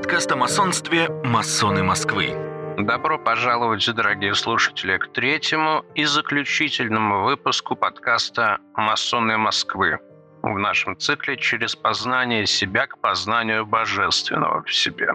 Подкаст 0.00 0.32
о 0.32 0.36
масонстве 0.36 1.10
«Масоны 1.24 1.82
Москвы». 1.82 2.34
Добро 2.78 3.18
пожаловать, 3.18 3.86
дорогие 3.94 4.34
слушатели, 4.34 4.96
к 4.96 5.12
третьему 5.12 5.84
и 5.94 6.06
заключительному 6.06 7.24
выпуску 7.24 7.76
подкаста 7.76 8.60
«Масоны 8.76 9.36
Москвы» 9.36 9.98
в 10.42 10.58
нашем 10.58 10.96
цикле 10.96 11.36
«Через 11.36 11.76
познание 11.76 12.46
себя 12.46 12.86
к 12.86 12.98
познанию 12.98 13.66
божественного 13.66 14.62
в 14.62 14.72
себе». 14.72 15.12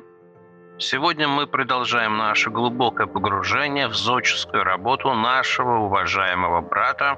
Сегодня 0.77 1.27
мы 1.27 1.47
продолжаем 1.47 2.17
наше 2.17 2.51
глубокое 2.51 3.07
погружение 3.07 3.87
в 3.87 3.95
зодческую 3.95 4.63
работу 4.63 5.11
нашего 5.15 5.79
уважаемого 5.79 6.61
брата 6.61 7.17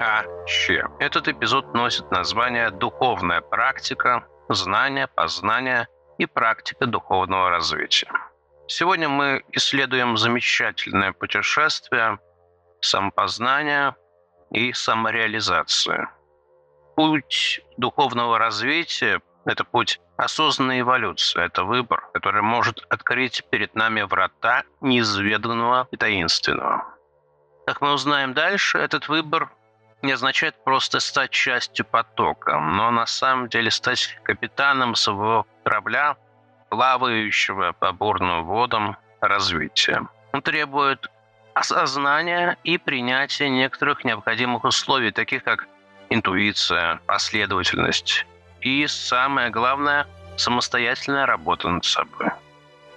А. 0.00 0.24
Че. 0.46 0.88
Этот 0.98 1.28
эпизод 1.28 1.74
носит 1.74 2.10
название 2.10 2.72
«Духовная 2.72 3.40
практика 3.40 4.26
знания, 4.48 5.06
познания 5.06 5.86
и 6.18 6.26
практика 6.26 6.86
духовного 6.86 7.48
развития. 7.48 8.10
Сегодня 8.66 9.08
мы 9.08 9.44
исследуем 9.52 10.16
замечательное 10.18 11.12
путешествие 11.12 12.18
самопознания 12.80 13.96
и 14.50 14.72
самореализации. 14.72 16.08
Путь 16.96 17.60
духовного 17.76 18.38
развития– 18.38 19.22
это 19.46 19.64
путь 19.64 20.00
осознанной 20.16 20.80
эволюции, 20.80 21.42
это 21.42 21.64
выбор, 21.64 22.10
который 22.12 22.42
может 22.42 22.84
открыть 22.90 23.44
перед 23.50 23.74
нами 23.74 24.02
врата 24.02 24.64
неизведанного 24.80 25.88
и 25.92 25.96
таинственного. 25.96 26.84
Как 27.66 27.80
мы 27.80 27.92
узнаем 27.92 28.34
дальше, 28.34 28.78
этот 28.78 29.08
выбор 29.08 29.50
не 30.02 30.12
означает 30.12 30.54
просто 30.64 31.00
стать 31.00 31.30
частью 31.30 31.84
потока, 31.84 32.58
но 32.58 32.90
на 32.90 33.06
самом 33.06 33.48
деле 33.48 33.70
стать 33.70 34.16
капитаном 34.22 34.94
своего 34.94 35.46
корабля, 35.64 36.16
плавающего 36.68 37.72
по 37.72 37.92
бурным 37.92 38.44
водам 38.44 38.96
развития. 39.20 40.06
Он 40.32 40.42
требует 40.42 41.10
осознания 41.54 42.56
и 42.62 42.78
принятия 42.78 43.48
некоторых 43.48 44.04
необходимых 44.04 44.64
условий, 44.64 45.10
таких 45.10 45.42
как 45.42 45.66
интуиция, 46.10 47.00
последовательность 47.06 48.26
и, 48.60 48.86
самое 48.86 49.50
главное, 49.50 50.06
самостоятельная 50.36 51.26
работа 51.26 51.68
над 51.68 51.84
собой. 51.84 52.30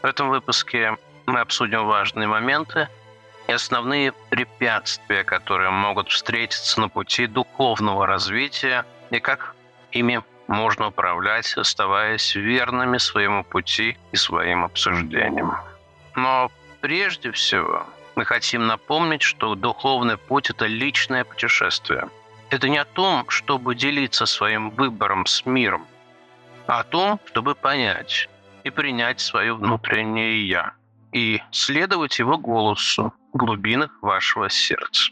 В 0.01 0.05
этом 0.05 0.29
выпуске 0.29 0.97
мы 1.25 1.39
обсудим 1.39 1.85
важные 1.85 2.27
моменты– 2.27 2.87
и 3.51 3.53
основные 3.53 4.13
препятствия, 4.29 5.25
которые 5.25 5.71
могут 5.71 6.07
встретиться 6.07 6.79
на 6.79 6.87
пути 6.87 7.27
духовного 7.27 8.07
развития 8.07 8.85
и 9.09 9.19
как 9.19 9.55
ими 9.91 10.23
можно 10.47 10.87
управлять, 10.87 11.57
оставаясь 11.57 12.33
верными 12.35 12.97
своему 12.97 13.43
пути 13.43 13.97
и 14.13 14.15
своим 14.15 14.63
обсуждениям. 14.63 15.57
Но 16.15 16.49
прежде 16.79 17.31
всего 17.31 17.85
мы 18.15 18.23
хотим 18.23 18.67
напомнить, 18.67 19.21
что 19.21 19.55
духовный 19.55 20.15
путь– 20.15 20.49
это 20.51 20.65
личное 20.65 21.25
путешествие. 21.25 22.07
Это 22.51 22.69
не 22.69 22.77
о 22.77 22.85
том, 22.85 23.29
чтобы 23.29 23.75
делиться 23.75 24.25
своим 24.25 24.69
выбором 24.69 25.25
с 25.25 25.45
миром, 25.45 25.85
а 26.67 26.79
о 26.79 26.83
том, 26.85 27.19
чтобы 27.25 27.55
понять 27.55 28.29
и 28.63 28.69
принять 28.69 29.19
свое 29.19 29.53
внутреннее 29.53 30.47
«я» 30.47 30.73
и 31.11 31.41
следовать 31.51 32.19
его 32.19 32.37
голосу, 32.37 33.13
глубинах 33.33 33.91
вашего 34.01 34.49
сердца. 34.49 35.11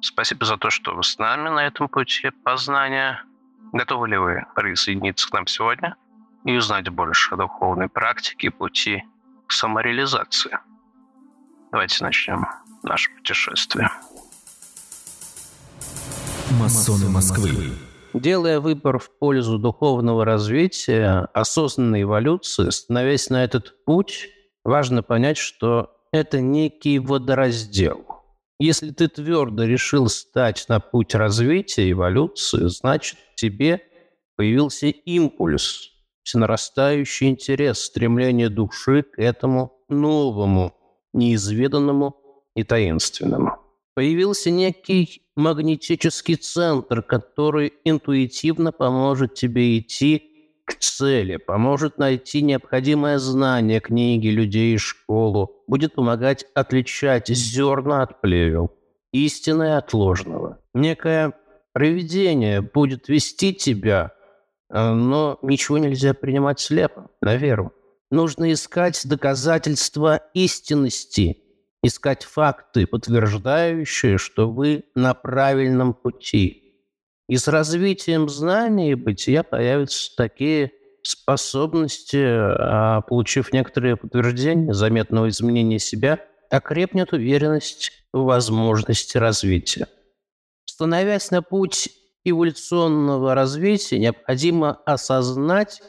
Спасибо 0.00 0.44
за 0.44 0.56
то, 0.56 0.70
что 0.70 0.94
вы 0.94 1.02
с 1.02 1.18
нами 1.18 1.48
на 1.48 1.66
этом 1.66 1.88
пути 1.88 2.30
познания. 2.44 3.22
Готовы 3.72 4.08
ли 4.08 4.16
вы 4.16 4.44
присоединиться 4.54 5.28
к 5.28 5.32
нам 5.32 5.46
сегодня 5.46 5.96
и 6.44 6.56
узнать 6.56 6.88
больше 6.88 7.34
о 7.34 7.36
духовной 7.36 7.88
практике 7.88 8.50
пути 8.50 9.04
к 9.46 9.52
самореализации? 9.52 10.58
Давайте 11.72 12.04
начнем 12.04 12.46
наше 12.82 13.10
путешествие. 13.14 13.90
Масоны 16.60 17.10
Москвы. 17.10 17.72
Делая 18.14 18.60
выбор 18.60 18.98
в 18.98 19.10
пользу 19.18 19.58
духовного 19.58 20.24
развития, 20.24 21.28
осознанной 21.34 22.02
эволюции, 22.02 22.70
становясь 22.70 23.28
на 23.28 23.44
этот 23.44 23.84
путь, 23.84 24.28
важно 24.64 25.02
понять, 25.02 25.36
что 25.36 25.95
это 26.16 26.40
некий 26.40 26.98
водораздел. 26.98 28.04
Если 28.58 28.90
ты 28.90 29.08
твердо 29.08 29.64
решил 29.64 30.08
стать 30.08 30.64
на 30.68 30.80
путь 30.80 31.14
развития, 31.14 31.90
эволюции, 31.90 32.68
значит, 32.68 33.18
тебе 33.34 33.82
появился 34.36 34.86
импульс, 34.86 35.90
нарастающий 36.34 37.28
интерес, 37.28 37.80
стремление 37.80 38.48
души 38.48 39.02
к 39.02 39.18
этому 39.18 39.72
новому, 39.88 40.74
неизведанному 41.12 42.16
и 42.54 42.64
таинственному. 42.64 43.58
Появился 43.94 44.50
некий 44.50 45.22
магнетический 45.36 46.36
центр, 46.36 47.02
который 47.02 47.74
интуитивно 47.84 48.72
поможет 48.72 49.34
тебе 49.34 49.78
идти 49.78 50.35
к 50.66 50.74
цели, 50.74 51.36
поможет 51.36 51.96
найти 51.96 52.42
необходимое 52.42 53.18
знание 53.18 53.80
книги, 53.80 54.26
людей 54.26 54.74
и 54.74 54.78
школу, 54.78 55.62
будет 55.68 55.94
помогать 55.94 56.44
отличать 56.54 57.28
зерна 57.28 58.02
от 58.02 58.20
плевел, 58.20 58.76
истинное 59.12 59.78
от 59.78 59.94
ложного. 59.94 60.58
Некое 60.74 61.32
проведение 61.72 62.60
будет 62.60 63.08
вести 63.08 63.54
тебя, 63.54 64.12
э, 64.68 64.92
но 64.92 65.38
ничего 65.40 65.78
нельзя 65.78 66.14
принимать 66.14 66.58
слепо, 66.58 67.10
на 67.20 67.36
веру. 67.36 67.72
Нужно 68.10 68.52
искать 68.52 69.00
доказательства 69.04 70.20
истинности, 70.34 71.42
искать 71.82 72.24
факты, 72.24 72.88
подтверждающие, 72.88 74.18
что 74.18 74.50
вы 74.50 74.84
на 74.96 75.14
правильном 75.14 75.94
пути– 75.94 76.64
и 77.28 77.36
с 77.36 77.48
развитием 77.48 78.28
знаний 78.28 78.92
и 78.92 78.94
бытия 78.94 79.42
появятся 79.42 80.14
такие 80.16 80.72
способности, 81.02 82.22
а, 82.22 83.00
получив 83.02 83.52
некоторые 83.52 83.96
подтверждения 83.96 84.72
заметного 84.72 85.28
изменения 85.28 85.78
себя, 85.78 86.20
окрепнет 86.50 87.12
уверенность 87.12 87.92
в 88.12 88.22
возможности 88.22 89.18
развития. 89.18 89.88
Становясь 90.64 91.30
на 91.30 91.42
путь 91.42 91.88
эволюционного 92.24 93.34
развития, 93.34 93.98
необходимо 93.98 94.72
осознать 94.84 95.80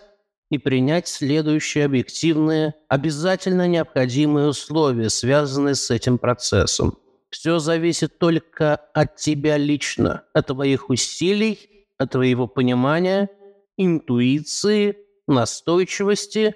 и 0.49 0.57
принять 0.57 1.07
следующие 1.07 1.85
объективные, 1.85 2.73
обязательно 2.87 3.67
необходимые 3.67 4.47
условия, 4.47 5.09
связанные 5.09 5.75
с 5.75 5.91
этим 5.91 6.17
процессом– 6.17 6.97
все 7.29 7.59
зависит 7.59 8.19
только 8.19 8.75
от 8.75 9.15
тебя 9.17 9.57
лично, 9.57 10.23
от 10.33 10.47
твоих 10.47 10.89
усилий, 10.89 11.87
от 11.97 12.11
твоего 12.11 12.47
понимания, 12.47 13.29
интуиции, 13.75 14.97
настойчивости 15.27 16.55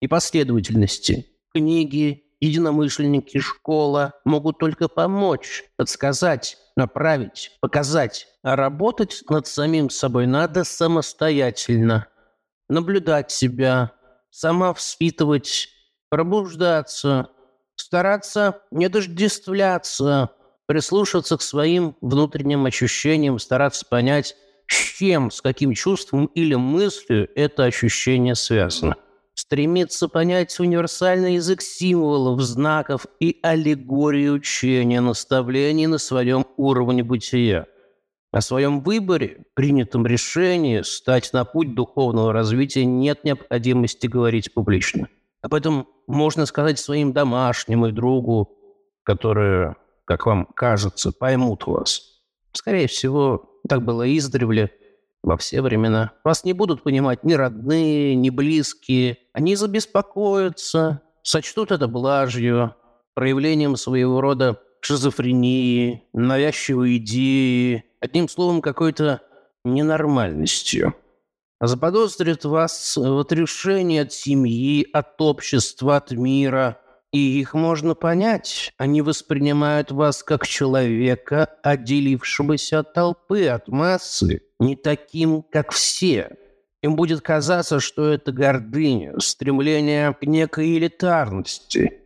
и 0.00 0.08
последовательности. 0.08 1.26
Книги, 1.52 2.24
единомышленники, 2.40 3.38
школа 3.38 4.14
могут 4.24 4.58
только 4.58 4.88
помочь, 4.88 5.64
подсказать, 5.76 6.56
направить, 6.76 7.52
показать. 7.60 8.28
А 8.42 8.56
работать 8.56 9.22
над 9.28 9.46
самим 9.46 9.90
собой 9.90 10.26
надо 10.26 10.64
самостоятельно. 10.64 12.06
Наблюдать 12.68 13.30
себя, 13.30 13.92
сама 14.30 14.72
воспитывать, 14.72 15.68
пробуждаться, 16.10 17.30
стараться 17.80 18.60
не 18.70 18.88
дождествляться, 18.88 20.30
прислушаться 20.66 21.36
к 21.36 21.42
своим 21.42 21.96
внутренним 22.00 22.66
ощущениям, 22.66 23.38
стараться 23.38 23.86
понять, 23.86 24.36
с 24.66 24.74
чем, 24.74 25.30
с 25.30 25.40
каким 25.40 25.72
чувством 25.74 26.26
или 26.26 26.54
мыслью 26.54 27.28
это 27.34 27.64
ощущение 27.64 28.34
связано. 28.34 28.96
Стремиться 29.34 30.08
понять 30.08 30.58
универсальный 30.58 31.34
язык 31.34 31.62
символов, 31.62 32.40
знаков 32.42 33.06
и 33.20 33.38
аллегории 33.42 34.28
учения, 34.28 35.00
наставлений 35.00 35.86
на 35.86 35.98
своем 35.98 36.44
уровне 36.56 37.04
бытия. 37.04 37.66
О 38.30 38.42
своем 38.42 38.80
выборе, 38.82 39.44
принятом 39.54 40.06
решении 40.06 40.82
стать 40.82 41.32
на 41.32 41.44
путь 41.46 41.74
духовного 41.74 42.32
развития 42.32 42.84
нет 42.84 43.24
необходимости 43.24 44.06
говорить 44.06 44.52
публично. 44.52 45.08
Об 45.40 45.54
этом 45.54 45.86
можно 46.08 46.46
сказать 46.46 46.78
своим 46.78 47.12
домашним 47.12 47.86
и 47.86 47.92
другу, 47.92 48.50
которые, 49.04 49.76
как 50.04 50.26
вам 50.26 50.46
кажется, 50.46 51.12
поймут 51.12 51.66
вас. 51.66 52.20
Скорее 52.52 52.88
всего, 52.88 53.60
так 53.68 53.84
было 53.84 54.16
издревле 54.16 54.72
во 55.22 55.36
все 55.36 55.62
времена. 55.62 56.12
Вас 56.24 56.44
не 56.44 56.54
будут 56.54 56.82
понимать 56.82 57.24
ни 57.24 57.34
родные, 57.34 58.14
ни 58.14 58.30
близкие. 58.30 59.18
Они 59.32 59.54
забеспокоятся, 59.54 61.02
сочтут 61.22 61.70
это 61.70 61.86
блажью, 61.86 62.74
проявлением 63.14 63.76
своего 63.76 64.20
рода 64.20 64.60
шизофрении, 64.80 66.04
навязчивой 66.12 66.96
идеи, 66.96 67.84
одним 68.00 68.28
словом, 68.28 68.62
какой-то 68.62 69.20
ненормальностью. 69.64 70.94
Заподозрят 71.60 72.44
вас 72.44 72.96
в 72.96 73.18
отрешении 73.18 74.00
от 74.00 74.12
семьи, 74.12 74.86
от 74.92 75.20
общества, 75.20 75.96
от 75.96 76.12
мира. 76.12 76.80
И 77.10 77.40
их 77.40 77.54
можно 77.54 77.94
понять. 77.94 78.74
Они 78.76 79.00
воспринимают 79.00 79.90
вас 79.90 80.22
как 80.22 80.46
человека, 80.46 81.48
отделившегося 81.62 82.80
от 82.80 82.92
толпы, 82.92 83.46
от 83.46 83.68
массы, 83.68 84.42
не 84.60 84.76
таким, 84.76 85.42
как 85.42 85.72
все. 85.72 86.36
Им 86.82 86.96
будет 86.96 87.22
казаться, 87.22 87.80
что 87.80 88.06
это 88.12 88.30
гордыня, 88.30 89.18
стремление 89.18 90.14
к 90.14 90.22
некой 90.24 90.76
элитарности. 90.76 92.02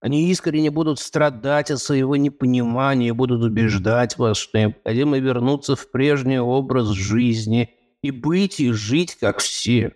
Они 0.00 0.28
искренне 0.30 0.70
будут 0.70 0.98
страдать 0.98 1.70
от 1.70 1.78
своего 1.78 2.16
непонимания, 2.16 3.14
будут 3.14 3.42
убеждать 3.42 4.18
вас, 4.18 4.36
что 4.36 4.58
необходимо 4.58 5.18
вернуться 5.18 5.76
в 5.76 5.90
прежний 5.90 6.38
образ 6.38 6.88
жизни 6.88 7.70
и 8.04 8.10
быть 8.10 8.60
и 8.60 8.70
жить, 8.70 9.16
как 9.18 9.38
все. 9.38 9.94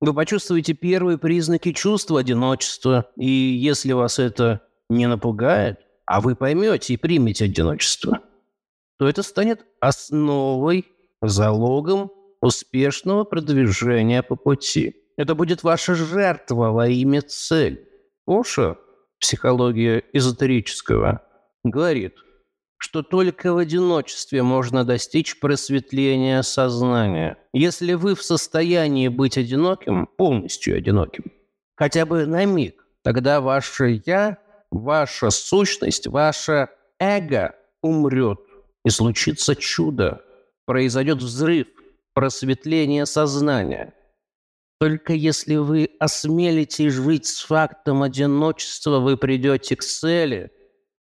Вы 0.00 0.14
почувствуете 0.14 0.72
первые 0.72 1.18
признаки 1.18 1.72
чувства 1.72 2.20
одиночества, 2.20 3.10
и 3.18 3.26
если 3.26 3.92
вас 3.92 4.18
это 4.18 4.62
не 4.88 5.06
напугает, 5.06 5.80
а 6.06 6.22
вы 6.22 6.36
поймете 6.36 6.94
и 6.94 6.96
примете 6.96 7.44
одиночество, 7.44 8.20
то 8.98 9.06
это 9.06 9.22
станет 9.22 9.66
основой, 9.78 10.86
залогом 11.20 12.10
успешного 12.40 13.24
продвижения 13.24 14.22
по 14.22 14.36
пути. 14.36 14.96
Это 15.18 15.34
будет 15.34 15.62
ваша 15.62 15.94
жертва 15.94 16.70
во 16.70 16.88
имя 16.88 17.20
цели. 17.20 17.86
Оша, 18.26 18.78
психология 19.20 20.02
эзотерического, 20.14 21.20
говорит, 21.62 22.14
что 22.78 23.02
только 23.02 23.52
в 23.52 23.58
одиночестве 23.58 24.42
можно 24.42 24.84
достичь 24.84 25.38
просветления 25.40 26.42
сознания. 26.42 27.38
Если 27.52 27.94
вы 27.94 28.14
в 28.14 28.22
состоянии 28.22 29.08
быть 29.08 29.38
одиноким, 29.38 30.06
полностью 30.06 30.76
одиноким, 30.76 31.24
хотя 31.76 32.06
бы 32.06 32.26
на 32.26 32.44
миг, 32.44 32.84
тогда 33.02 33.40
ваше 33.40 34.02
«я», 34.06 34.38
ваша 34.70 35.30
сущность, 35.30 36.06
ваше 36.06 36.68
эго 36.98 37.54
умрет, 37.82 38.40
и 38.84 38.90
случится 38.90 39.56
чудо. 39.56 40.22
Произойдет 40.66 41.18
взрыв, 41.18 41.66
просветление 42.14 43.06
сознания. 43.06 43.94
Только 44.80 45.12
если 45.12 45.56
вы 45.56 45.90
осмелитесь 45.98 46.92
жить 46.92 47.26
с 47.26 47.42
фактом 47.42 48.02
одиночества, 48.02 48.98
вы 48.98 49.16
придете 49.16 49.76
к 49.76 49.82
цели, 49.82 50.50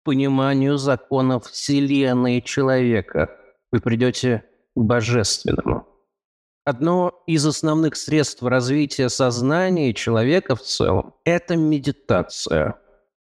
пониманию 0.07 0.77
законов 0.77 1.47
Вселенной 1.47 2.37
и 2.37 2.43
человека. 2.43 3.29
Вы 3.73 3.81
придете 3.81 4.45
к 4.73 4.79
божественному. 4.79 5.85
Одно 6.63 7.11
из 7.27 7.45
основных 7.45 7.97
средств 7.97 8.41
развития 8.41 9.09
сознания 9.09 9.93
человека 9.93 10.55
в 10.55 10.61
целом– 10.61 11.15
это 11.25 11.57
медитация. 11.57 12.75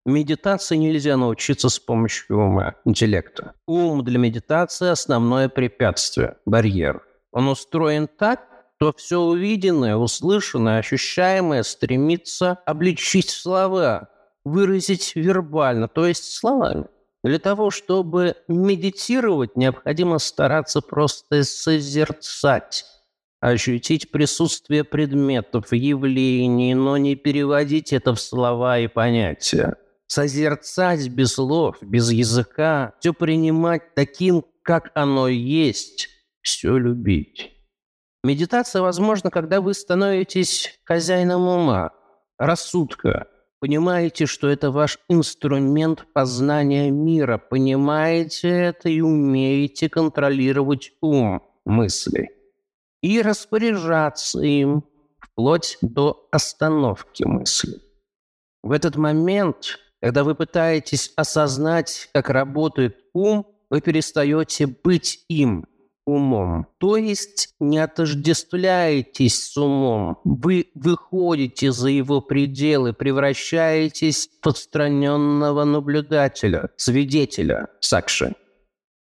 Медитации 0.05 0.77
нельзя 0.77 1.17
научиться 1.17 1.67
с 1.67 1.77
помощью 1.77 2.37
ума, 2.37 2.75
интеллекта. 2.85 3.53
Ум 3.67 4.05
для 4.05 4.17
медитации– 4.17 4.87
основное 4.89 5.49
препятствие, 5.49 6.37
барьер. 6.45 7.03
Он 7.33 7.49
устроен 7.49 8.07
так, 8.07 8.47
что 8.77 8.93
все 8.93 9.19
увиденное, 9.19 9.97
услышанное, 9.97 10.79
ощущаемое 10.79 11.63
стремится 11.63 12.59
обличить 12.65 13.29
слова, 13.29 14.07
выразить 14.47 15.15
вербально, 15.15 15.87
то 15.87 16.05
есть 16.05 16.33
словами. 16.33 16.85
Для 17.23 17.39
того, 17.39 17.71
чтобы 17.71 18.35
медитировать, 18.47 19.57
необходимо 19.57 20.19
стараться 20.19 20.81
просто 20.81 21.43
созерцать, 21.43 22.85
ощутить 23.39 24.11
присутствие 24.11 24.83
предметов, 24.83 25.73
явлений, 25.73 26.73
но 26.73 26.97
не 26.97 27.15
переводить 27.15 27.91
это 27.91 28.13
в 28.13 28.21
слова 28.21 28.79
и 28.79 28.87
понятия. 28.87 29.75
Созерцать 30.07 31.09
без 31.09 31.33
слов, 31.33 31.77
без 31.81 32.11
языка, 32.11 32.93
все 32.99 33.13
принимать 33.13 33.93
таким, 33.93 34.45
как 34.61 34.91
оно 34.95 35.27
есть, 35.27 36.07
все 36.41 36.77
любить. 36.77 37.51
Медитация 38.23 38.81
возможна, 38.81 39.31
когда 39.31 39.59
вы 39.59 39.73
становитесь 39.73 40.79
хозяином 40.85 41.47
ума, 41.47 41.91
рассудка, 42.37 43.27
понимаете, 43.59 44.25
что 44.25 44.47
это 44.47 44.71
ваш 44.71 44.99
инструмент 45.09 46.05
познания 46.13 46.91
мира, 46.91 47.37
понимаете 47.37 48.49
это 48.49 48.89
и 48.89 49.01
умеете 49.01 49.89
контролировать 49.89 50.91
ум 51.01 51.43
мысли. 51.65 52.29
И 53.01 53.21
распоряжаться 53.21 54.41
им 54.41 54.83
вплоть 55.19 55.77
до 55.81 56.27
остановки 56.31 57.23
мысли. 57.23 57.79
В 58.63 58.71
этот 58.71 58.95
момент, 58.95 59.79
когда 60.01 60.23
вы 60.23 60.35
пытаетесь 60.35 61.13
осознать, 61.15 62.09
как 62.13 62.29
работает 62.29 62.97
ум, 63.13 63.45
вы 63.69 63.81
перестаете 63.81 64.67
быть 64.67 65.25
им– 65.29 65.65
умом. 66.07 66.67
То 66.77 66.95
есть 66.95 67.53
не 67.59 67.77
отождествляетесь 67.77 69.43
с 69.43 69.57
умом. 69.57 70.19
Вы 70.23 70.71
выходите 70.73 71.71
за 71.71 71.89
его 71.89 72.21
пределы, 72.21 72.93
превращаетесь 72.93 74.29
в 74.29 74.39
подстраненного 74.39 75.65
наблюдателя, 75.65 76.69
свидетеля, 76.77 77.67
сакши. 77.81 78.35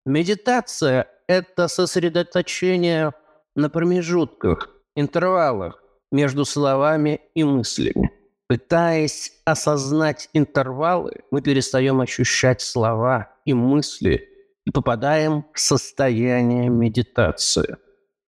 Медитация– 0.07 1.07
это 1.29 1.69
сосредоточение 1.69 3.13
на 3.55 3.69
промежутках, 3.69 4.71
интервалах 4.97 5.83
между 6.11 6.45
словами 6.45 7.21
и 7.35 7.45
мыслями. 7.45 8.11
Пытаясь 8.49 9.33
осознать 9.45 10.31
интервалы, 10.33 11.13
мы 11.31 11.43
перестаем 11.43 12.01
ощущать 12.01 12.63
слова 12.63 13.31
и 13.45 13.53
мысли– 13.53 14.31
попадаем 14.75 15.47
в 15.55 15.61
состояние 15.61 16.69
медитации. 16.69 17.79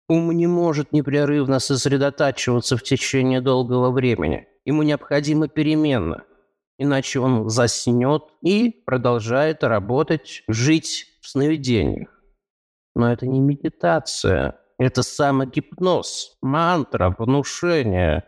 Ум 0.07 0.31
не 0.31 0.45
может 0.45 0.91
непрерывно 0.91 1.59
сосредотачиваться 1.59 2.77
в 2.77 2.83
течение 2.83 3.41
долгого 3.41 3.89
времени. 3.89 4.47
Ему 4.65 4.83
необходима 4.83 5.47
перемена, 5.47 6.25
иначе 6.77 7.19
он 7.19 7.49
заснет 7.49 8.23
и 8.41 8.83
продолжает 8.85 9.63
работать, 9.63 10.43
жить 10.47 11.05
в 11.21 11.29
сновидениях. 11.29 12.09
Но 12.95 13.11
это 13.11 13.25
не 13.25 13.39
медитация, 13.39 14.59
это 14.77 15.03
самогипноз, 15.03 16.37
мантра, 16.41 17.15
внушение. 17.17 18.25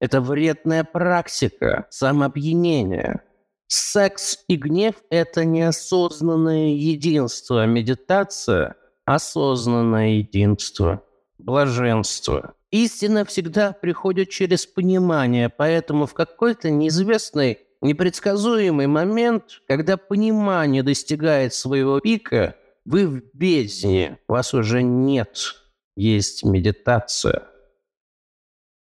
Это 0.00 0.20
вредная 0.20 0.82
практика, 0.82 1.86
самоопьянение– 1.90 3.22
Секс 3.76 4.38
и 4.46 4.54
гнев– 4.54 4.94
это 5.10 5.44
неосознанное 5.44 6.68
единство, 6.68 7.66
медитация– 7.66 8.76
осознанное 9.04 10.18
единство, 10.18 11.02
блаженство. 11.38 12.54
Истина 12.70 13.24
всегда 13.24 13.72
приходит 13.72 14.30
через 14.30 14.64
понимание, 14.64 15.48
поэтому 15.48 16.06
в 16.06 16.14
какой-то 16.14 16.70
неизвестный, 16.70 17.58
непредсказуемый 17.80 18.86
момент, 18.86 19.60
когда 19.66 19.96
понимание 19.96 20.84
достигает 20.84 21.52
своего 21.52 21.98
пика, 21.98 22.54
вы 22.84 23.08
в 23.08 23.22
бездне, 23.32 24.20
вас 24.28 24.54
уже 24.54 24.84
нет, 24.84 25.56
есть 25.96 26.44
медитация. 26.44 27.48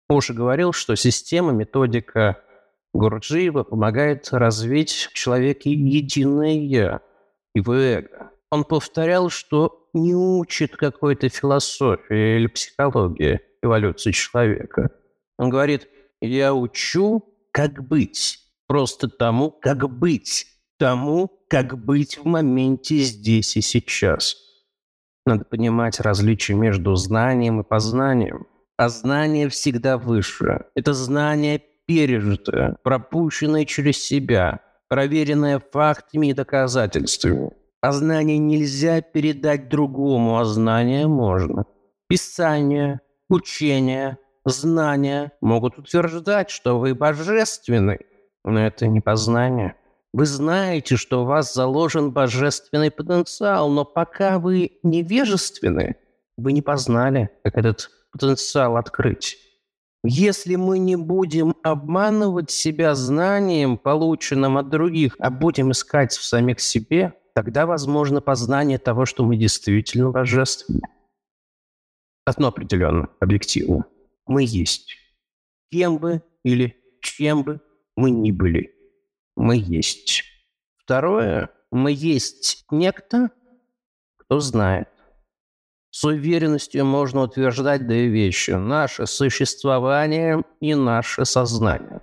Оша 0.09 0.35
говорил, 0.35 0.73
что 0.73 0.97
система, 0.97 1.53
методика– 1.53 2.43
Гурджиева 2.93 3.65
помогает 3.65 4.29
развить 4.33 5.09
в 5.11 5.15
человеке 5.15 5.73
единое 5.73 6.55
«я», 6.55 7.01
его 7.55 7.75
эго. 7.75 8.31
Он 8.51 8.65
повторял, 8.65 9.31
что 9.31 9.89
не 9.95 10.15
учит 10.15 10.77
какой-то 10.77 11.29
философии 11.29 12.37
или 12.37 12.47
психологии 12.47 13.41
эволюции 13.63 14.13
человека. 14.13 14.91
Он 15.39 15.49
говорит, 15.51 15.89
я 16.21 16.55
учу, 16.55 17.25
как 17.51 17.87
быть, 17.87 18.39
просто 18.67 19.09
тому, 19.09 19.51
как 19.51 19.89
быть, 19.89 20.47
тому, 20.79 21.31
как 21.49 21.83
быть 21.83 22.19
в 22.19 22.25
моменте 22.25 22.99
здесь 22.99 23.57
и 23.57 23.61
сейчас. 23.61 24.37
Надо 25.25 25.45
понимать 25.45 26.01
различия 26.01 26.55
между 26.55 26.95
знанием 26.97 27.61
и 27.61 27.65
познанием. 27.65 28.47
А 28.77 28.89
знание 28.89 29.49
всегда 29.49 29.97
выше. 29.97 30.67
Это 30.75 30.95
знание 30.95 31.63
пережитое, 31.87 32.77
пропущенное 32.83 33.65
через 33.65 34.03
себя, 34.03 34.61
проверенное 34.89 35.59
фактами 35.59 36.29
и 36.29 36.35
доказательствами. 36.35 37.51
А 37.81 37.93
знание 37.93 38.39
нельзя 38.39 39.01
передать 39.01 39.69
другому, 39.69 40.39
а 40.39 40.45
знание 40.45 41.07
можно. 41.07 41.65
Писание, 42.09 43.01
учение, 43.29 44.19
знания 44.45 45.33
могут 45.41 45.79
утверждать, 45.79 46.51
что 46.51 46.79
вы 46.79 46.95
божественны, 46.95 48.01
но 48.45 48.61
это 48.61 48.87
не 48.87 49.01
познание. 49.01 49.75
Вы 50.13 50.27
знаете, 50.27 50.97
что 50.97 51.23
у 51.23 51.25
вас 51.25 51.55
заложен 51.55 52.13
божественный 52.13 52.91
потенциал, 52.91 53.71
но 53.71 53.85
пока 53.85 54.39
вы 54.39 54.79
невежественны, 54.83 55.97
вы 56.37 56.53
не 56.53 56.61
познали, 56.61 57.31
как 57.43 57.57
этот 57.57 57.91
потенциал 58.13 58.77
открыть. 58.77 59.39
Если 60.05 60.57
мы 60.57 60.81
не 60.81 60.97
будем 60.97 61.55
обманывать 61.63 62.51
себя 62.51 62.95
знанием, 62.97 63.79
полученным 63.79 64.59
от 64.59 64.69
других, 64.69 65.15
а 65.21 65.31
будем 65.31 65.71
искать 65.71 66.13
в 66.13 66.25
самих 66.25 66.59
себе, 66.59 67.15
тогда 67.35 67.67
возможно 67.67 68.21
познание 68.21 68.79
того, 68.79 69.07
что 69.07 69.25
мы 69.25 69.37
действительно 69.37 70.11
божественны. 70.11 70.83
Одно 72.25 72.49
определенно, 72.49 73.11
объективно. 73.21 73.85
Мы 74.27 74.43
есть. 74.43 74.97
Кем 75.71 75.99
бы 75.99 76.23
или 76.43 76.77
чем 77.01 77.45
бы 77.45 77.61
мы 77.97 78.11
ни 78.11 78.33
были. 78.33 78.75
Мы 79.37 79.57
есть. 79.57 80.25
Второе. 80.77 81.51
Мы 81.71 81.93
есть 81.93 82.65
некто, 82.71 83.31
кто 84.17 84.41
знает. 84.41 84.89
С 85.93 86.05
уверенностью 86.05 86.87
можно 86.87 87.21
утверждать 87.21 87.87
две 87.87 88.09
вещи. 88.09 88.53
Наше 88.53 89.07
существование 89.07 90.43
и 90.59 90.75
наше 90.75 91.27
сознание. 91.27 92.01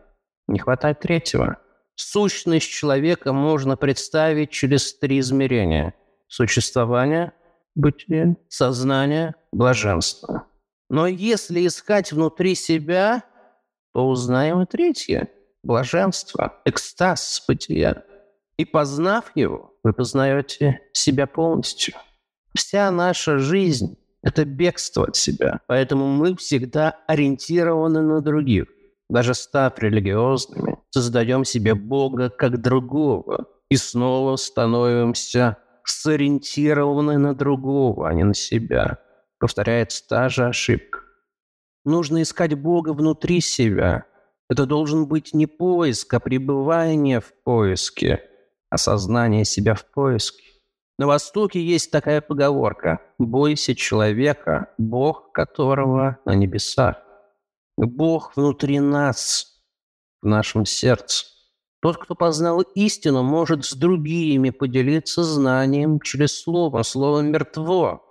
Не 0.47 0.59
хватает 0.59 0.99
третьего. 0.99 1.57
Сущность 1.95 2.69
человека 2.69 3.33
можно 3.33 3.77
представить 3.77 4.51
через 4.51 4.93
три 4.93 5.19
измерения. 5.19 5.95
Существование, 6.27 7.33
бытие, 7.73 8.37
сознание, 8.47 9.33
блаженство. 9.51 10.45
Но 10.91 11.07
если 11.07 11.65
искать 11.65 12.11
внутри 12.11 12.53
себя, 12.53 13.23
то 13.93 14.07
узнаем 14.07 14.61
и 14.61 14.65
третье– 14.67 15.29
блаженство, 15.63 16.61
экстаз 16.63 17.43
бытия. 17.47 18.03
И 18.55 18.65
познав 18.65 19.31
его, 19.33 19.73
вы 19.83 19.93
познаете 19.93 20.79
себя 20.93 21.25
полностью– 21.25 21.95
Вся 22.55 22.91
наша 22.91 23.37
жизнь– 23.37 23.97
это 24.23 24.45
бегство 24.45 25.07
от 25.07 25.15
себя. 25.15 25.61
Поэтому 25.67 26.07
мы 26.07 26.35
всегда 26.35 26.97
ориентированы 27.07 28.01
на 28.01 28.21
других. 28.21 28.65
Даже 29.09 29.33
став 29.33 29.77
религиозными, 29.79 30.77
создаем 30.89 31.45
себе 31.45 31.73
Бога 31.75 32.29
как 32.29 32.61
другого. 32.61 33.47
И 33.69 33.77
снова 33.77 34.35
становимся 34.35 35.57
сориентированы 35.83 37.17
на 37.17 37.35
другого, 37.35 38.09
а 38.09 38.13
не 38.13 38.23
на 38.23 38.33
себя. 38.33 38.99
Повторяется 39.39 40.07
та 40.07 40.29
же 40.29 40.47
ошибка. 40.47 40.99
Нужно 41.85 42.21
искать 42.21 42.53
Бога 42.55 42.93
внутри 42.93 43.41
себя. 43.41 44.05
Это 44.49 44.65
должен 44.65 45.07
быть 45.07 45.33
не 45.33 45.45
поиск, 45.45 46.13
а 46.13 46.19
пребывание 46.19 47.19
в 47.19 47.33
поиске, 47.43 48.23
осознание 48.69 49.45
себя 49.45 49.75
в 49.75 49.85
поиске. 49.85 50.48
На 50.99 51.07
Востоке 51.07 51.63
есть 51.63 51.91
такая 51.91 52.19
поговорка 52.19 52.99
«Бойся 53.17 53.73
человека, 53.73 54.67
Бог 54.77 55.31
которого 55.31 56.17
на 56.25 56.35
небесах». 56.35 56.97
Бог 57.77 58.35
внутри 58.35 58.81
нас, 58.81 59.63
в 60.21 60.27
нашем 60.27 60.65
сердце. 60.65 61.25
Тот, 61.81 61.95
кто 61.99 62.15
познал 62.15 62.59
истину, 62.75 63.23
может 63.23 63.63
с 63.63 63.75
другими 63.75 64.49
поделиться 64.49 65.23
знанием 65.23 66.01
через 66.01 66.37
слово. 66.37 66.83
Слово 66.83 67.21
мертво. 67.21 68.03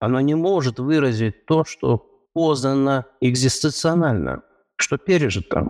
Оно 0.00 0.18
не 0.18 0.34
может 0.34 0.80
выразить 0.80 1.46
то, 1.46 1.64
что 1.64 1.98
познано 2.32 3.06
экзистенционально, 3.20 4.42
что 4.74 4.98
пережито. 4.98 5.68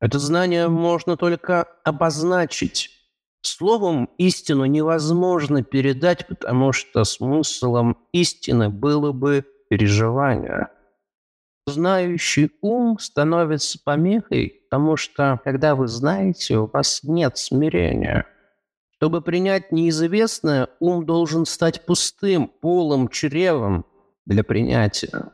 Это 0.00 0.18
знание 0.18 0.68
можно 0.68 1.16
только 1.16 1.66
обозначить, 1.82 2.99
Словом, 3.42 4.10
истину 4.18 4.66
невозможно 4.66 5.62
передать, 5.62 6.26
потому 6.26 6.72
что 6.72 7.04
смыслом 7.04 7.96
истины 8.12 8.68
было 8.68 9.12
бы 9.12 9.46
переживание. 9.70 10.68
Знающий 11.66 12.50
ум 12.60 12.98
становится 12.98 13.78
помехой, 13.82 14.60
потому 14.68 14.96
что, 14.96 15.40
когда 15.44 15.74
вы 15.74 15.88
знаете, 15.88 16.58
у 16.58 16.66
вас 16.66 17.00
нет 17.02 17.38
смирения. 17.38 18.26
Чтобы 18.90 19.22
принять 19.22 19.72
неизвестное, 19.72 20.68
ум 20.78 21.06
должен 21.06 21.46
стать 21.46 21.86
пустым, 21.86 22.48
полым, 22.48 23.08
чревом 23.08 23.86
для 24.26 24.44
принятия. 24.44 25.32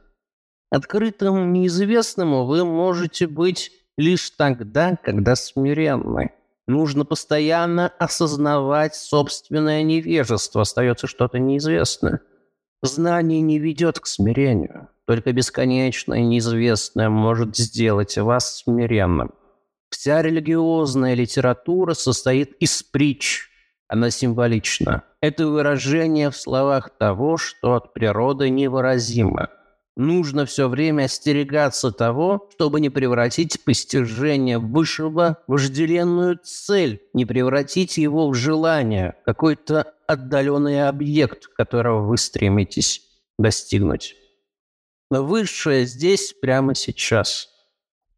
Открытым 0.71 1.53
неизвестному 1.53 2.45
вы 2.45 2.65
можете 2.65 3.27
быть 3.27 3.73
лишь 3.97 4.31
тогда, 4.31 4.97
когда 5.03 5.35
смиренны. 5.35 6.33
Нужно 6.67 7.05
постоянно 7.05 7.89
осознавать 7.99 8.97
собственное 8.97 9.83
невежество, 9.83 10.63
остается 10.63 11.07
что-то 11.07 11.39
неизвестное. 11.39 12.21
Знание 12.83 13.41
не 13.41 13.59
ведет 13.59 14.01
к 14.01 14.07
смирению. 14.07 14.89
Только 15.07 15.33
бесконечное 15.33 16.21
неизвестное 16.21 17.09
может 17.09 17.57
сделать 17.57 18.19
вас 18.19 18.59
смиренным. 18.59 19.33
Вся 19.91 20.21
религиозная 20.21 21.15
литература 21.15 21.95
состоит 21.95 22.57
из 22.59 22.83
притч. 22.83 23.49
Она 23.89 24.11
символична. 24.11 25.05
Это 25.21 25.47
выражение 25.47 26.31
в 26.31 26.37
словах 26.37 26.91
того, 26.99 27.37
что 27.37 27.75
от 27.75 27.95
природы 27.95 28.51
невыразимо. 28.51 29.51
Нужно 29.97 30.45
все 30.45 30.69
время 30.69 31.05
остерегаться 31.05 31.91
того, 31.91 32.51
чтобы 32.53 32.81
не 32.81 32.91
превратить 32.91 33.65
постижение 33.65 34.59
высшего 34.59 35.39
в 35.47 35.53
вожделенную 35.53 36.39
цель, 36.43 37.01
не 37.15 37.25
превратить 37.25 37.97
его 37.97 38.29
в 38.29 38.35
желание, 38.35 39.17
какой-то 39.25 39.95
отдаленный 40.07 40.87
объект, 40.87 41.47
которого 41.47 42.07
вы 42.07 42.19
стремитесь 42.19 43.03
достигнуть. 43.39 44.15
Но 45.11 45.25
высшее 45.25 45.87
здесь, 45.87 46.35
прямо 46.35 46.75
сейчас. 46.75 47.49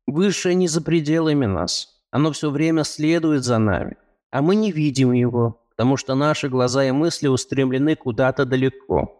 Высшее 0.09 0.57
не 0.57 0.67
за 0.67 0.83
пределами 0.83 1.47
нас. 1.47 2.03
Оно 2.11 2.33
все 2.33 2.51
время 2.51 2.83
следует 2.83 3.45
за 3.45 3.59
нами. 3.59 3.97
А 4.33 4.43
мы 4.43 4.57
не 4.57 4.73
видим 4.73 5.13
его, 5.13 5.63
потому 5.71 5.97
что 5.97 6.17
наши 6.17 6.49
глаза 6.49 6.85
и 6.85 6.91
мысли 6.91 7.29
устремлены 7.29 7.95
куда-то 7.95 8.45
далеко. 8.47 9.18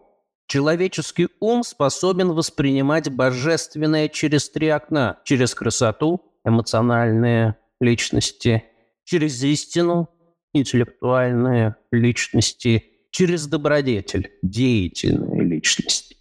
Человеческий 0.49 1.29
ум 1.41 1.63
способен 1.63 2.33
воспринимать 2.33 3.11
божественное 3.11 4.09
через 4.09 4.49
три 4.49 4.69
окна. 4.69 5.21
Через 5.25 5.55
красоту, 5.55 6.23
эмоциональные 6.43 7.57
личности, 7.81 8.65
через 9.05 9.43
истину, 9.45 10.09
интеллектуальные 10.55 11.77
личности, 11.93 12.83
через 13.11 13.47
добродетель, 13.47 14.33
деятельные 14.41 15.43
личности. 15.45 16.17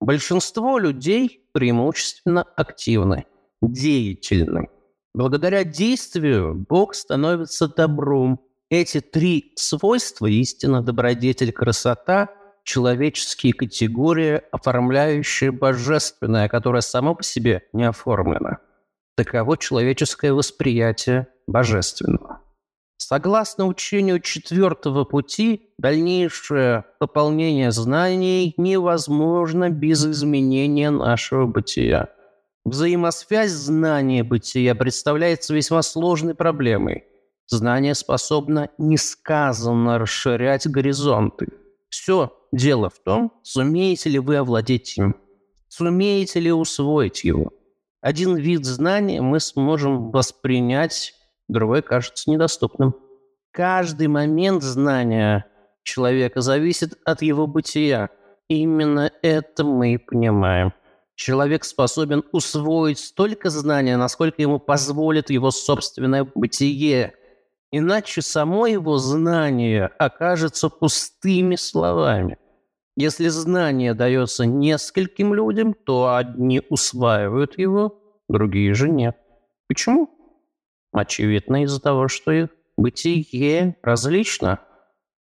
Большинство 0.00 0.78
людей 0.78 1.46
преимущественно 1.52 2.44
активны, 2.56 3.26
деятельны. 3.60 4.70
Благодаря 5.12 5.64
действию 5.64 6.64
Бог 6.66 6.94
становится 6.94 7.68
добром. 7.68 8.40
Эти 8.70 9.00
три 9.00 9.52
свойства– 9.56 10.26
истина, 10.28 10.82
добродетель, 10.82 11.52
красота– 11.52 12.30
человеческие 12.66 13.54
категории, 13.54 14.42
оформляющие 14.50 15.52
божественное, 15.52 16.48
которое 16.48 16.82
само 16.82 17.14
по 17.14 17.22
себе 17.22 17.62
не 17.72 17.84
оформлено. 17.84 18.58
Таково 19.16 19.56
человеческое 19.56 20.32
восприятие 20.34 21.28
божественного. 21.46 22.42
Согласно 22.98 23.66
учению 23.66 24.20
четвертого 24.20 25.04
пути, 25.04 25.70
дальнейшее 25.78 26.84
пополнение 26.98 27.70
знаний 27.70 28.52
невозможно 28.56 29.70
без 29.70 30.04
изменения 30.04 30.90
нашего 30.90 31.46
бытия. 31.46 32.08
Взаимосвязь 32.64 33.52
знания 33.52 34.24
бытия 34.24 34.74
представляется 34.74 35.54
весьма 35.54 35.82
сложной 35.82 36.34
проблемой. 36.34 37.04
Знание 37.46 37.94
способно 37.94 38.70
несказанно 38.76 40.00
расширять 40.00 40.66
горизонты. 40.66 41.46
Все 41.96 42.30
Дело 42.52 42.90
в 42.90 42.98
том, 42.98 43.32
сумеете 43.42 44.10
ли 44.10 44.18
вы 44.18 44.36
овладеть 44.36 44.96
им, 44.98 45.16
сумеете 45.68 46.40
ли 46.40 46.52
усвоить 46.52 47.24
его. 47.24 47.52
Один 48.02 48.36
вид 48.36 48.64
знания 48.64 49.20
мы 49.20 49.40
сможем 49.40 50.10
воспринять, 50.10 51.14
другой 51.48 51.82
кажется 51.82 52.30
недоступным. 52.30 52.94
Каждый 53.50 54.08
момент 54.08 54.62
знания 54.62 55.46
человека 55.84 56.42
зависит 56.42 56.98
от 57.04 57.22
его 57.22 57.46
бытия. 57.46 58.10
Именно 58.48 59.10
это 59.22 59.64
мы 59.64 59.94
и 59.94 59.98
понимаем. 59.98 60.72
Человек 61.14 61.64
способен 61.64 62.24
усвоить 62.30 62.98
столько 62.98 63.48
знания, 63.48 63.96
насколько 63.96 64.40
ему 64.42 64.58
позволит 64.58 65.30
его 65.30 65.50
собственное 65.50 66.24
бытие– 66.34 67.14
Иначе 67.72 68.22
само 68.22 68.66
его 68.66 68.98
знание 68.98 69.86
окажется 69.98 70.68
пустыми 70.68 71.56
словами. 71.56 72.38
Если 72.96 73.28
знание 73.28 73.92
дается 73.92 74.46
нескольким 74.46 75.34
людям, 75.34 75.74
то 75.74 76.14
одни 76.16 76.62
усваивают 76.70 77.58
его, 77.58 78.00
другие 78.28 78.72
же 78.72 78.88
нет. 78.88 79.16
Почему? 79.68 80.10
Очевидно, 80.92 81.64
из-за 81.64 81.80
того, 81.80 82.08
что 82.08 82.32
их 82.32 82.48
бытие 82.76 83.76
различно. 83.82 84.60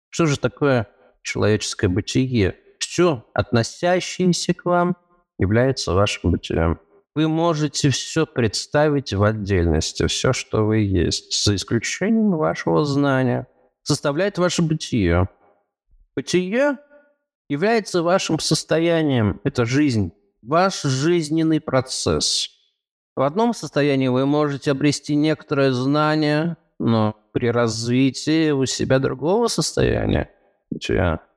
Что 0.10 0.26
же 0.26 0.38
такое 0.38 0.88
человеческое 1.24 1.88
бытие? 1.88 2.58
Все, 2.80 3.26
относящееся 3.34 4.54
к 4.54 4.66
вам, 4.66 4.96
является 5.40 5.94
вашим 5.94 6.32
бытием. 6.32 6.80
Вы 7.18 7.28
можете 7.28 7.90
все 7.90 8.28
представить 8.28 9.12
в 9.12 9.24
отдельности, 9.24 10.06
все, 10.06 10.34
что 10.34 10.68
вы 10.68 10.82
есть, 10.82 11.44
за 11.44 11.56
исключением 11.56 12.38
вашего 12.38 12.86
знания, 12.86 13.48
составляет 13.82 14.38
ваше 14.38 14.62
бытие. 14.62 15.28
Бытие 16.16 16.78
является 17.50 18.04
вашим 18.04 18.38
состоянием, 18.38 19.42
это 19.44 19.66
жизнь, 19.66 20.12
ваш 20.44 20.84
жизненный 20.84 21.60
процесс. 21.60 22.52
В 23.16 23.24
одном 23.24 23.56
состоянии 23.56 24.10
вы 24.10 24.28
можете 24.28 24.70
обрести 24.70 25.16
некоторое 25.16 25.72
знание, 25.72 26.56
но 26.78 27.16
при 27.34 27.50
развитии 27.50 28.52
у 28.52 28.68
себя 28.68 29.00
другого 29.00 29.48
состояния 29.48 30.30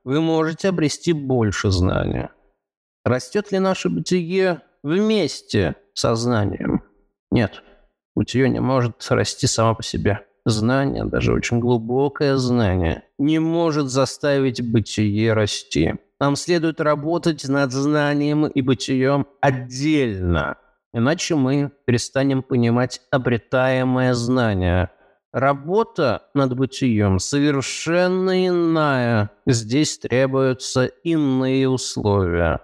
вы 0.03 0.21
можете 0.21 0.69
обрести 0.69 1.11
больше 1.11 1.71
знания. 1.71 2.31
Растет 3.03 3.51
ли 3.51 3.57
наше 3.57 3.89
бытие 3.89 4.61
вместе 4.83 5.75
со 5.93 6.15
знанием? 6.15 6.83
Нет, 7.31 7.63
бытие 8.15 8.49
не 8.49 8.59
может 8.59 9.05
расти 9.09 9.47
само 9.47 9.75
по 9.75 9.83
себе. 9.83 10.25
Знание, 10.45 11.05
даже 11.05 11.33
очень 11.33 11.59
глубокое 11.59 12.35
знание, 12.37 13.03
не 13.19 13.39
может 13.39 13.89
заставить 13.89 14.61
бытие 14.61 15.33
расти. 15.33 15.95
Нам 16.19 16.35
следует 16.35 16.81
работать 16.81 17.47
над 17.47 17.71
знанием 17.71 18.47
и 18.47 18.61
бытием 18.61 19.27
отдельно, 19.39 20.57
иначе 20.93 21.35
мы 21.35 21.71
перестанем 21.85 22.43
понимать 22.43 23.01
обретаемое 23.11 24.13
знание– 24.13 24.89
Работа 25.33 26.23
над 26.33 26.57
бытием 26.57 27.17
совершенно 27.19 28.47
иная. 28.47 29.31
Здесь 29.45 29.97
требуются 29.97 30.87
иные 31.03 31.69
условия. 31.69 32.59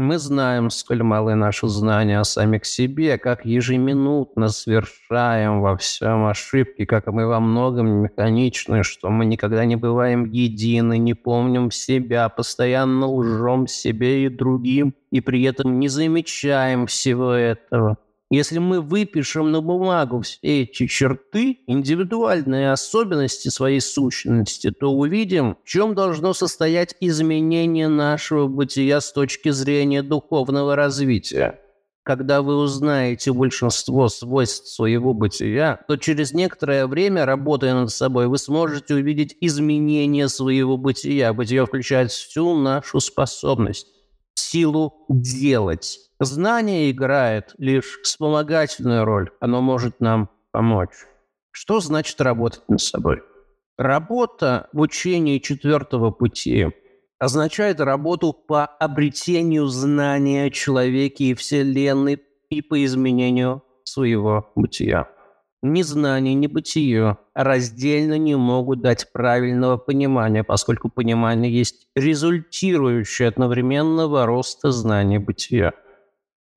Мы 0.00 0.18
знаем, 0.18 0.70
сколь 0.70 1.02
малы 1.02 1.34
наши 1.34 1.66
знания 1.66 2.20
о 2.20 2.24
самих 2.24 2.64
себе, 2.66 3.18
как 3.18 3.44
ежеминутно 3.44 4.46
совершаем 4.46 5.60
во 5.60 5.76
всем 5.76 6.26
ошибки, 6.26 6.84
как 6.84 7.08
мы 7.08 7.26
во 7.26 7.40
многом 7.40 8.04
механичны, 8.04 8.84
что 8.84 9.10
мы 9.10 9.24
никогда 9.24 9.64
не 9.64 9.74
бываем 9.74 10.24
едины, 10.24 10.98
не 10.98 11.14
помним 11.14 11.72
себя, 11.72 12.28
постоянно 12.28 13.08
лжем 13.08 13.66
себе 13.66 14.26
и 14.26 14.28
другим, 14.28 14.94
и 15.10 15.20
при 15.20 15.42
этом 15.42 15.80
не 15.80 15.88
замечаем 15.88 16.86
всего 16.86 17.32
этого. 17.32 17.96
Если 18.30 18.58
мы 18.58 18.82
выпишем 18.82 19.52
на 19.52 19.62
бумагу 19.62 20.20
все 20.20 20.38
эти 20.42 20.86
черты, 20.86 21.60
индивидуальные 21.66 22.72
особенности 22.72 23.48
своей 23.48 23.80
сущности, 23.80 24.70
то 24.70 24.92
увидим, 24.92 25.56
в 25.64 25.66
чем 25.66 25.94
должно 25.94 26.34
состоять 26.34 26.94
изменение 27.00 27.88
нашего 27.88 28.46
бытия 28.46 29.00
с 29.00 29.12
точки 29.14 29.48
зрения 29.48 30.02
духовного 30.02 30.76
развития. 30.76 31.58
Когда 32.02 32.42
вы 32.42 32.56
узнаете 32.56 33.32
большинство 33.32 34.08
свойств 34.08 34.68
своего 34.68 35.14
бытия, 35.14 35.80
то 35.88 35.96
через 35.96 36.34
некоторое 36.34 36.86
время, 36.86 37.24
работая 37.24 37.74
над 37.74 37.90
собой, 37.90 38.26
вы 38.26 38.36
сможете 38.36 38.94
увидеть 38.94 39.36
изменение 39.40 40.28
своего 40.28 40.76
бытия. 40.76 41.32
Бытие 41.32 41.64
включает 41.64 42.10
всю 42.10 42.54
нашу 42.58 43.00
способность, 43.00 43.86
силу 44.34 45.06
делать 45.08 46.07
Знание 46.20 46.90
играет 46.90 47.54
лишь 47.58 48.00
вспомогательную 48.02 49.04
роль. 49.04 49.30
Оно 49.38 49.60
может 49.60 50.00
нам 50.00 50.28
помочь. 50.50 51.06
Что 51.52 51.78
значит 51.78 52.20
работать 52.20 52.68
над 52.68 52.80
собой? 52.80 53.22
Работа 53.76 54.68
в 54.72 54.80
учении 54.80 55.38
четвертого 55.38 56.10
пути 56.10 56.66
означает 57.20 57.80
работу 57.80 58.32
по 58.32 58.64
обретению 58.64 59.66
знания 59.66 60.46
о 60.46 60.50
человеке 60.50 61.26
и 61.26 61.34
Вселенной 61.34 62.20
и 62.50 62.62
по 62.62 62.84
изменению 62.84 63.62
своего 63.84 64.50
бытия. 64.56 65.08
Ни 65.62 65.82
знание, 65.82 66.34
ни 66.34 66.48
бытие 66.48 67.18
раздельно 67.34 68.18
не 68.18 68.36
могут 68.36 68.80
дать 68.80 69.12
правильного 69.12 69.76
понимания, 69.76 70.42
поскольку 70.42 70.88
понимание 70.88 71.52
есть 71.52 71.86
результирующее 71.94 73.28
одновременного 73.28 74.26
роста 74.26 74.72
знания 74.72 75.20
бытия. 75.20 75.74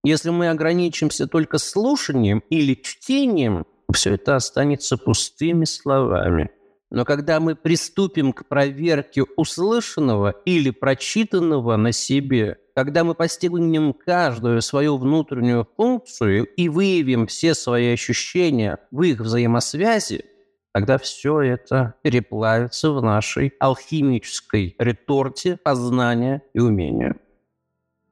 Если 0.03 0.31
мы 0.31 0.49
ограничимся 0.49 1.27
только 1.27 1.59
слушанием 1.59 2.43
или 2.49 2.73
чтением, 2.73 3.65
все 3.93 4.15
это 4.15 4.35
останется 4.35 4.97
пустыми 4.97 5.65
словами. 5.65 6.49
Но 6.89 7.05
когда 7.05 7.39
мы 7.39 7.55
приступим 7.55 8.33
к 8.33 8.47
проверке 8.47 9.23
услышанного 9.37 10.31
или 10.45 10.71
прочитанного 10.71 11.77
на 11.77 11.91
себе, 11.91 12.57
когда 12.75 13.03
мы 13.03 13.13
постигнем 13.13 13.93
каждую 13.93 14.61
свою 14.61 14.97
внутреннюю 14.97 15.67
функцию 15.77 16.45
и 16.45 16.67
выявим 16.67 17.27
все 17.27 17.53
свои 17.53 17.93
ощущения 17.93 18.79
в 18.89 19.03
их 19.03 19.19
взаимосвязи, 19.19 20.25
тогда 20.73 20.97
все 20.97 21.41
это 21.41 21.93
переплавится 22.01 22.91
в 22.91 23.01
нашей 23.01 23.53
алхимической 23.59 24.75
реторте 24.79 25.57
познания 25.63 26.41
и 26.53 26.59
умения. 26.59 27.15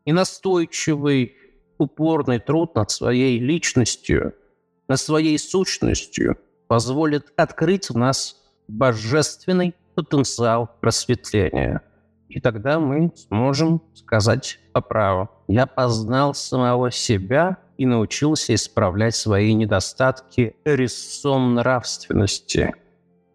И 0.06 0.14
настойчивый 0.14 1.36
упорный 1.80 2.40
труд 2.40 2.76
над 2.76 2.92
своей 2.92 3.40
личностью, 3.40 4.36
над 4.88 5.00
своей 5.00 5.40
сущностью 5.40 6.38
позволит 6.68 7.34
открыть 7.36 7.90
в 7.90 7.98
нас 7.98 8.36
божественный 8.68 9.74
потенциал 9.96 10.70
просветления. 10.80 11.82
И 12.28 12.40
тогда 12.40 12.80
мы 12.80 13.12
сможем 13.16 13.82
сказать 13.96 14.60
по 14.72 14.82
праву. 14.82 15.30
Я 15.48 15.66
познал 15.66 16.36
самого 16.36 16.92
себя 16.92 17.58
и 17.78 17.88
научился 17.88 18.54
исправлять 18.54 19.16
свои 19.16 19.54
недостатки 19.54 20.56
резцом 20.64 21.56
нравственности. 21.56 22.76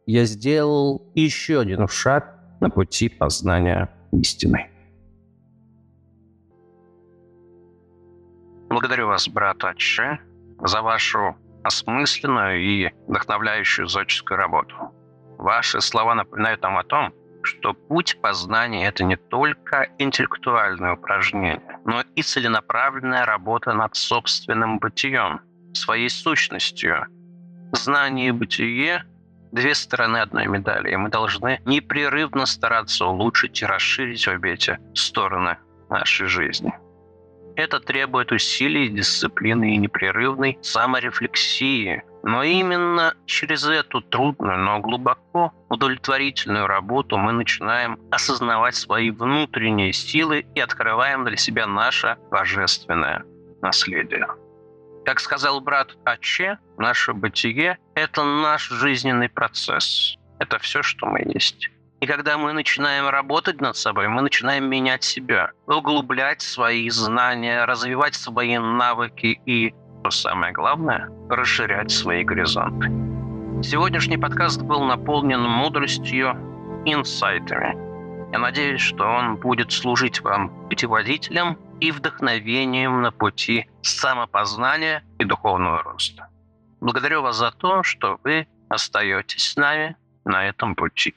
Я 0.07 0.27
сделал 0.27 1.03
еще 1.15 1.61
один 1.61 1.89
шаг 1.89 2.39
на 2.61 2.71
пути 2.71 3.09
познания 3.09 3.91
истины. 4.13 4.74
Благодарю 8.75 9.07
вас, 9.07 9.29
брат 9.29 9.63
Аче, 9.63 10.19
за 10.59 10.83
вашу 10.83 11.37
осмысленную 11.63 12.61
и 12.61 12.91
вдохновляющую 13.07 13.87
зодческую 13.87 14.37
работу. 14.37 14.75
Ваши 15.39 15.81
слова 15.81 16.17
напоминают 16.17 16.61
нам 16.63 16.79
о 16.79 16.83
том, 16.83 17.15
что 17.45 17.73
путь 17.73 18.21
познания– 18.21 18.85
это 18.89 19.05
не 19.05 19.15
только 19.15 19.91
интеллектуальное 19.99 20.95
упражнение, 20.95 21.63
но 21.85 22.03
и 22.17 22.23
целенаправленная 22.23 23.25
работа 23.25 23.75
над 23.75 23.95
собственным 23.95 24.81
бытием, 24.81 25.41
своей 25.73 26.11
сущностью. 26.11 27.07
Знание 27.71 28.31
и 28.31 28.33
бытие– 28.33 29.05
две 29.53 29.77
стороны 29.77 30.17
одной 30.17 30.49
медали, 30.49 30.91
и 30.91 30.97
мы 30.97 31.11
должны 31.11 31.61
непрерывно 31.65 32.45
стараться 32.45 33.07
улучшить 33.07 33.63
и 33.63 33.67
расширить 33.67 34.27
обе 34.27 34.55
эти 34.55 34.81
стороны 34.95 35.59
нашей 35.89 36.27
жизни– 36.27 36.75
это 37.57 37.81
требует 37.81 38.33
усилий, 38.33 38.89
дисциплины 38.89 39.75
и 39.75 39.77
непрерывной 39.77 40.59
саморефлексии. 40.63 42.03
Но 42.23 42.43
именно 42.43 43.15
через 43.27 43.67
эту 43.67 44.01
трудную, 44.01 44.59
но 44.59 44.81
глубоко 44.81 45.53
удовлетворительную 45.69 46.67
работу 46.67 47.19
мы 47.19 47.33
начинаем 47.33 47.99
осознавать 48.11 48.75
свои 48.75 49.11
внутренние 49.11 49.93
силы 49.93 50.47
и 50.55 50.61
открываем 50.61 51.25
для 51.25 51.37
себя 51.37 51.67
наше 51.67 52.17
божественное 52.31 53.25
наследие. 53.61 54.27
Как 55.05 55.21
сказал 55.21 55.61
брат 55.61 55.97
Аче, 56.05 56.59
наше 56.79 57.13
бытие– 57.13 57.79
это 57.95 58.25
наш 58.25 58.69
жизненный 58.71 59.29
процесс. 59.29 60.17
Это 60.39 60.59
все, 60.59 60.83
что 60.83 61.07
мы 61.07 61.21
есть. 61.27 61.69
И 62.05 62.07
когда 62.07 62.37
мы 62.37 62.53
начинаем 62.53 63.09
работать 63.09 63.63
над 63.63 63.79
собой, 63.79 64.09
мы 64.09 64.21
начинаем 64.21 64.69
менять 64.69 65.05
себя, 65.05 65.53
углублять 65.67 66.43
свои 66.43 66.91
знания, 66.91 67.65
развивать 67.65 68.15
свои 68.15 68.59
навыки 68.59 69.41
и, 69.47 69.75
самое 70.11 70.53
главное, 70.53 71.09
расширять 71.31 71.91
свои 71.91 72.23
горизонты. 72.23 72.89
Сегодняшний 73.63 74.19
подкаст 74.19 74.61
был 74.61 74.85
наполнен 74.85 75.41
мудростью, 75.41 76.33
инсайтами. 76.85 77.75
Я 78.33 78.39
надеюсь, 78.39 78.83
что 78.83 79.07
он 79.07 79.37
будет 79.37 79.73
служить 79.73 80.21
вам 80.21 80.51
путеводителем 80.69 81.57
и 81.81 81.91
вдохновением 81.91 83.01
на 83.01 83.13
пути 83.13 83.67
самопознания 83.81 85.03
и 85.19 85.25
духовного 85.25 85.83
роста. 85.83 86.29
Благодарю 86.83 87.23
вас 87.23 87.37
за 87.37 87.51
то, 87.51 87.83
что 87.83 88.21
вы 88.25 88.47
остаетесь 88.69 89.53
с 89.53 89.57
нами 89.57 89.97
на 90.27 90.47
этом 90.47 90.75
пути. 90.75 91.15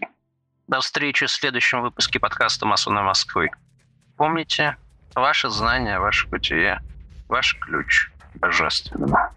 До 0.67 0.81
встречи 0.81 1.25
в 1.25 1.31
следующем 1.31 1.81
выпуске 1.81 2.19
подкаста 2.19 2.65
«Масоны 2.65 3.01
Москвы». 3.01 3.51
Помните, 4.17 4.75
ваше 5.15 5.49
знание, 5.49 5.97
ваше 5.97 6.27
бытие, 6.27 6.81
ваш 7.29 7.55
ключ 7.57 8.11
божественного. 8.35 9.33